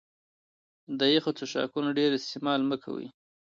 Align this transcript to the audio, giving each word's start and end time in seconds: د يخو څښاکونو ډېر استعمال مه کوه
د 0.99 1.01
يخو 1.15 1.31
څښاکونو 1.37 1.89
ډېر 1.99 2.11
استعمال 2.15 2.61
مه 2.69 2.77
کوه 2.83 3.07